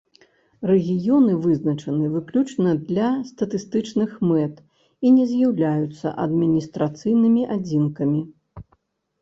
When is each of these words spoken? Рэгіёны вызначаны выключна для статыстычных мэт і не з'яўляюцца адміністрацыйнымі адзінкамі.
Рэгіёны 0.69 1.33
вызначаны 1.43 2.07
выключна 2.13 2.71
для 2.87 3.09
статыстычных 3.31 4.15
мэт 4.31 4.55
і 5.05 5.13
не 5.19 5.25
з'яўляюцца 5.33 6.15
адміністрацыйнымі 6.25 7.43
адзінкамі. 7.59 8.21